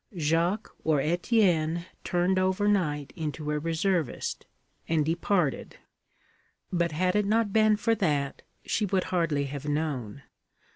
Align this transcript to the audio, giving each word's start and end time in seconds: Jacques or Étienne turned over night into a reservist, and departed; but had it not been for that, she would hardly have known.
Jacques 0.17 0.71
or 0.83 0.97
Étienne 0.97 1.85
turned 2.03 2.39
over 2.39 2.67
night 2.67 3.13
into 3.15 3.51
a 3.51 3.59
reservist, 3.59 4.47
and 4.89 5.05
departed; 5.05 5.77
but 6.73 6.91
had 6.91 7.15
it 7.15 7.25
not 7.27 7.53
been 7.53 7.75
for 7.77 7.93
that, 7.93 8.41
she 8.65 8.83
would 8.87 9.03
hardly 9.03 9.43
have 9.43 9.69
known. 9.69 10.23